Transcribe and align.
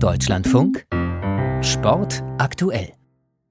Deutschlandfunk 0.00 0.86
Sport 1.60 2.22
aktuell. 2.38 2.92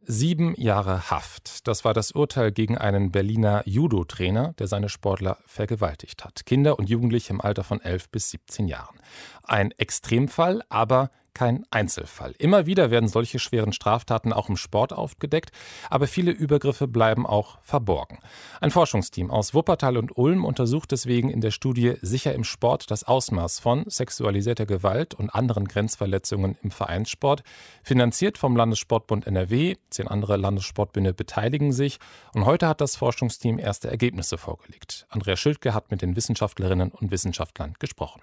Sieben 0.04 0.56
Jahre 0.56 1.12
Haft. 1.12 1.68
Das 1.68 1.84
war 1.84 1.94
das 1.94 2.12
Urteil 2.12 2.54
gegen 2.54 2.78
einen 2.78 3.12
Berliner 3.12 3.64
Judo-Trainer, 3.66 4.54
der 4.58 4.68
seine 4.68 4.88
Sportler 4.88 5.40
vergewaltigt 5.46 6.24
hat. 6.24 6.46
Kinder 6.46 6.80
und 6.80 6.88
Jugendliche 6.90 7.34
im 7.34 7.42
Alter 7.42 7.66
von 7.66 7.82
11 7.82 8.10
bis 8.12 8.30
17 8.30 8.70
Jahren. 8.70 8.98
Ein 9.44 9.72
Extremfall, 9.72 10.64
aber 10.70 11.12
kein 11.38 11.68
Einzelfall. 11.70 12.34
Immer 12.40 12.66
wieder 12.66 12.90
werden 12.90 13.08
solche 13.08 13.38
schweren 13.38 13.72
Straftaten 13.72 14.34
auch 14.34 14.50
im 14.50 14.58
Sport 14.58 14.92
aufgedeckt, 14.92 15.52
aber 15.88 16.08
viele 16.08 16.32
Übergriffe 16.32 16.88
bleiben 16.88 17.28
auch 17.28 17.60
verborgen. 17.62 18.18
Ein 18.60 18.72
Forschungsteam 18.72 19.30
aus 19.30 19.54
Wuppertal 19.54 19.98
und 19.98 20.18
Ulm 20.18 20.46
untersucht 20.46 20.92
deswegen 20.92 21.30
in 21.30 21.40
der 21.40 21.52
Studie 21.52 21.94
Sicher 22.02 22.34
im 22.34 22.44
Sport 22.44 22.90
das 22.90 23.04
Ausmaß 23.04 23.60
von 23.60 23.84
sexualisierter 23.88 24.66
Gewalt 24.66 25.14
und 25.14 25.30
anderen 25.30 25.68
Grenzverletzungen 25.68 26.58
im 26.64 26.72
Vereinssport. 26.72 27.44
Finanziert 27.84 28.40
vom 28.40 28.56
Landessportbund 28.56 29.28
NRW, 29.28 29.76
zehn 29.92 30.08
andere 30.08 30.38
Landessportbünde 30.38 31.14
beteiligen 31.14 31.72
sich 31.72 32.00
und 32.34 32.46
heute 32.46 32.68
hat 32.68 32.82
das 32.82 32.96
Forschungsteam 32.96 33.60
erste 33.60 33.92
Ergebnisse 33.92 34.40
vorgelegt. 34.40 35.06
Andrea 35.10 35.36
Schildke 35.36 35.76
hat 35.76 35.92
mit 35.92 36.02
den 36.02 36.16
Wissenschaftlerinnen 36.16 36.90
und 36.90 37.12
Wissenschaftlern 37.12 37.76
gesprochen. 37.78 38.22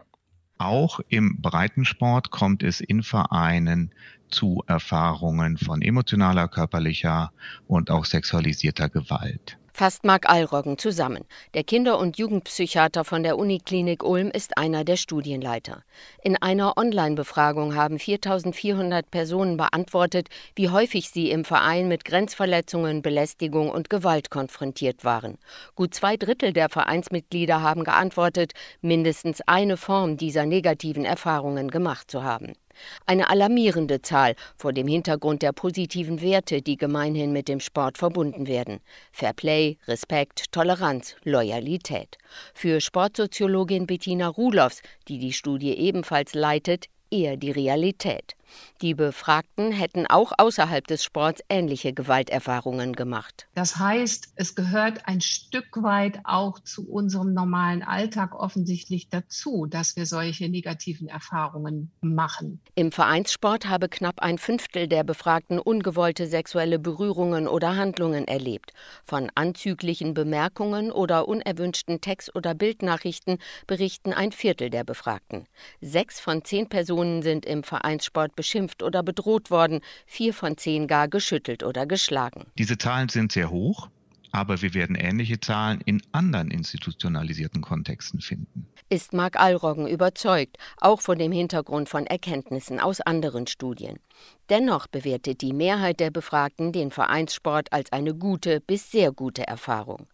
Auch 0.58 1.00
im 1.08 1.40
Breitensport 1.40 2.30
kommt 2.30 2.62
es 2.62 2.80
in 2.80 3.02
Vereinen 3.02 3.90
zu 4.30 4.62
Erfahrungen 4.66 5.58
von 5.58 5.82
emotionaler, 5.82 6.48
körperlicher 6.48 7.32
und 7.66 7.90
auch 7.90 8.04
sexualisierter 8.04 8.88
Gewalt 8.88 9.58
fasst 9.74 10.04
Marc 10.04 10.30
Allroggen 10.30 10.78
zusammen. 10.78 11.24
Der 11.52 11.64
Kinder- 11.64 11.98
und 11.98 12.16
Jugendpsychiater 12.16 13.04
von 13.04 13.24
der 13.24 13.36
Uniklinik 13.36 14.04
Ulm 14.04 14.30
ist 14.30 14.56
einer 14.56 14.84
der 14.84 14.96
Studienleiter. 14.96 15.82
In 16.22 16.36
einer 16.36 16.78
Online-Befragung 16.78 17.74
haben 17.74 17.98
4400 17.98 19.10
Personen 19.10 19.56
beantwortet, 19.56 20.28
wie 20.54 20.70
häufig 20.70 21.10
sie 21.10 21.30
im 21.30 21.44
Verein 21.44 21.88
mit 21.88 22.04
Grenzverletzungen, 22.04 23.02
Belästigung 23.02 23.68
und 23.68 23.90
Gewalt 23.90 24.30
konfrontiert 24.30 25.04
waren. 25.04 25.38
Gut 25.74 25.92
zwei 25.92 26.16
Drittel 26.16 26.52
der 26.52 26.68
Vereinsmitglieder 26.68 27.60
haben 27.60 27.82
geantwortet, 27.82 28.52
mindestens 28.80 29.40
eine 29.40 29.76
Form 29.76 30.16
dieser 30.16 30.46
negativen 30.46 31.04
Erfahrungen 31.04 31.68
gemacht 31.68 32.08
zu 32.08 32.22
haben. 32.22 32.52
Eine 33.06 33.30
alarmierende 33.30 34.02
Zahl 34.02 34.34
vor 34.56 34.72
dem 34.72 34.86
Hintergrund 34.86 35.42
der 35.42 35.52
positiven 35.52 36.20
Werte, 36.20 36.62
die 36.62 36.76
gemeinhin 36.76 37.32
mit 37.32 37.48
dem 37.48 37.60
Sport 37.60 37.98
verbunden 37.98 38.46
werden. 38.46 38.80
Fairplay, 39.12 39.78
Respekt, 39.86 40.52
Toleranz, 40.52 41.16
Loyalität. 41.24 42.18
Für 42.54 42.80
Sportsoziologin 42.80 43.86
Bettina 43.86 44.28
Rulows, 44.28 44.80
die 45.08 45.18
die 45.18 45.32
Studie 45.32 45.74
ebenfalls 45.74 46.34
leitet, 46.34 46.86
eher 47.10 47.36
die 47.36 47.50
Realität. 47.50 48.34
Die 48.82 48.94
Befragten 48.94 49.72
hätten 49.72 50.06
auch 50.06 50.32
außerhalb 50.36 50.86
des 50.86 51.04
Sports 51.04 51.42
ähnliche 51.48 51.92
Gewalterfahrungen 51.92 52.94
gemacht. 52.94 53.46
Das 53.54 53.76
heißt, 53.76 54.32
es 54.36 54.54
gehört 54.54 55.06
ein 55.06 55.20
Stück 55.20 55.82
weit 55.82 56.20
auch 56.24 56.58
zu 56.60 56.88
unserem 56.88 57.34
normalen 57.34 57.82
Alltag 57.82 58.34
offensichtlich 58.34 59.08
dazu, 59.08 59.66
dass 59.66 59.96
wir 59.96 60.06
solche 60.06 60.48
negativen 60.48 61.08
Erfahrungen 61.08 61.90
machen. 62.00 62.60
Im 62.74 62.92
Vereinssport 62.92 63.68
habe 63.68 63.88
knapp 63.88 64.20
ein 64.20 64.38
Fünftel 64.38 64.88
der 64.88 65.04
Befragten 65.04 65.58
ungewollte 65.58 66.26
sexuelle 66.26 66.78
Berührungen 66.78 67.48
oder 67.48 67.76
Handlungen 67.76 68.26
erlebt. 68.26 68.72
Von 69.04 69.30
anzüglichen 69.34 70.14
Bemerkungen 70.14 70.90
oder 70.90 71.28
unerwünschten 71.28 72.00
Text- 72.00 72.34
oder 72.34 72.54
Bildnachrichten 72.54 73.38
berichten 73.66 74.12
ein 74.12 74.32
Viertel 74.32 74.70
der 74.70 74.84
Befragten. 74.84 75.46
Sechs 75.80 76.20
von 76.20 76.44
zehn 76.44 76.68
Personen 76.68 77.22
sind 77.22 77.46
im 77.46 77.62
Vereinssport 77.62 78.36
beschimpft 78.44 78.82
oder 78.82 79.02
bedroht 79.02 79.50
worden, 79.50 79.80
vier 80.06 80.34
von 80.34 80.58
zehn 80.58 80.86
gar 80.86 81.08
geschüttelt 81.08 81.62
oder 81.62 81.86
geschlagen. 81.86 82.44
Diese 82.58 82.76
Zahlen 82.76 83.08
sind 83.08 83.32
sehr 83.32 83.50
hoch, 83.50 83.88
aber 84.32 84.60
wir 84.60 84.74
werden 84.74 84.96
ähnliche 84.96 85.40
Zahlen 85.40 85.80
in 85.86 86.02
anderen 86.12 86.50
institutionalisierten 86.50 87.62
Kontexten 87.62 88.20
finden. 88.20 88.66
Ist 88.90 89.14
Marc 89.14 89.40
Allroggen 89.40 89.88
überzeugt, 89.88 90.58
auch 90.78 91.00
von 91.00 91.18
dem 91.18 91.32
Hintergrund 91.32 91.88
von 91.88 92.06
Erkenntnissen 92.06 92.80
aus 92.80 93.00
anderen 93.00 93.46
Studien. 93.46 93.98
Dennoch 94.50 94.88
bewertet 94.88 95.40
die 95.40 95.54
Mehrheit 95.54 96.00
der 96.00 96.10
Befragten 96.10 96.72
den 96.72 96.90
Vereinssport 96.90 97.72
als 97.72 97.92
eine 97.92 98.14
gute 98.14 98.60
bis 98.60 98.90
sehr 98.90 99.10
gute 99.10 99.46
Erfahrung. 99.46 100.06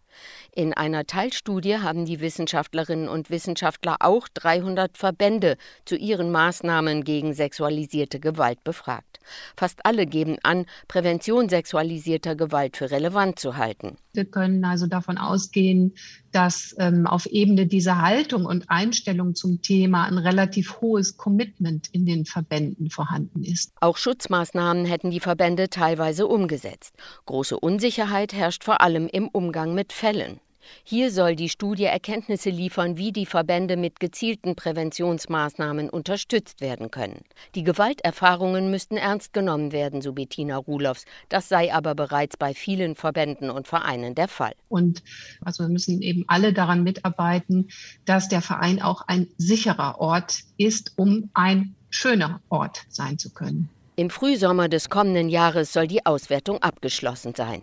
In 0.53 0.75
einer 0.75 1.07
Teilstudie 1.07 1.79
haben 1.79 2.05
die 2.05 2.21
Wissenschaftlerinnen 2.21 3.09
und 3.09 3.31
Wissenschaftler 3.31 3.97
auch 4.01 4.29
300 4.29 4.97
Verbände 4.97 5.57
zu 5.85 5.97
ihren 5.97 6.31
Maßnahmen 6.31 7.05
gegen 7.05 7.35
sexualisierte 7.35 8.21
Gewalt 8.21 8.63
befragt. 8.65 9.21
Fast 9.57 9.85
alle 9.85 10.07
geben 10.07 10.39
an, 10.43 10.67
Prävention 10.89 11.49
sexualisierter 11.49 12.35
Gewalt 12.35 12.77
für 12.77 12.91
relevant 12.91 13.39
zu 13.39 13.57
halten. 13.57 13.97
Wir 14.13 14.25
können 14.25 14.65
also 14.65 14.87
davon 14.87 15.19
ausgehen, 15.19 15.95
dass 16.33 16.75
ähm, 16.79 17.07
auf 17.07 17.27
Ebene 17.27 17.67
dieser 17.67 18.01
Haltung 18.01 18.45
und 18.45 18.71
Einstellung 18.71 19.35
zum 19.35 19.63
Thema 19.63 20.05
ein 20.05 20.19
relativ 20.19 20.81
hohes 20.81 21.17
Commitment 21.17 21.89
in 21.93 22.07
den 22.07 22.25
Verbänden 22.25 22.91
vorhanden 22.91 23.43
ist. 23.43 23.73
Auch 23.81 23.97
Schutzmaßnahmen 23.97 24.85
hätten 24.85 25.11
die 25.11 25.21
Verbände 25.21 25.71
teilweise 25.71 26.27
umgesetzt. 26.27 26.95
Große 27.27 27.59
Unsicherheit 27.59 28.33
herrscht 28.33 28.65
vor 28.65 28.81
allem 28.81 29.07
im 29.07 29.29
Umgang 29.29 29.75
mit 29.75 29.93
Fällen. 29.93 30.41
Hier 30.85 31.11
soll 31.11 31.37
die 31.37 31.49
Studie 31.49 31.85
Erkenntnisse 31.85 32.51
liefern, 32.51 32.97
wie 32.97 33.13
die 33.13 33.27
Verbände 33.27 33.77
mit 33.77 34.01
gezielten 34.01 34.55
Präventionsmaßnahmen 34.57 35.91
unterstützt 35.91 36.61
werden 36.61 36.91
können. 36.91 37.23
Die 37.55 37.63
Gewalterfahrungen 37.65 38.71
müssten 38.71 38.97
ernst 38.97 39.33
genommen 39.33 39.73
werden, 39.73 40.03
so 40.03 40.13
Bettina 40.13 40.57
Rulows. 40.57 41.05
Das 41.29 41.49
sei 41.49 41.73
aber 41.73 41.95
bereits 41.95 42.37
bei 42.37 42.55
vielen 42.55 42.95
Verbänden 42.95 43.51
und 43.51 43.69
Vereinen 43.69 44.15
der 44.15 44.29
Fall. 44.29 44.55
Und 44.69 45.03
also 45.45 45.65
wir 45.65 45.69
müssen 45.69 46.03
eben 46.03 46.25
alle 46.27 46.53
daran 46.53 46.83
mitarbeiten, 46.83 47.69
dass 48.05 48.29
der 48.29 48.43
Verein 48.43 48.83
auch 48.83 49.03
ein 49.07 49.29
sicherer 49.39 50.01
Ort 50.01 50.41
ist, 50.57 50.93
um 50.97 51.31
ein 51.35 51.75
schöner 51.91 52.41
Ort 52.49 52.85
sein 52.89 53.19
zu 53.19 53.31
können. 53.31 53.69
Im 53.97 54.09
Frühsommer 54.09 54.69
des 54.69 54.89
kommenden 54.89 55.29
Jahres 55.29 55.73
soll 55.73 55.87
die 55.87 56.07
Auswertung 56.07 56.63
abgeschlossen 56.63 57.35
sein. 57.35 57.63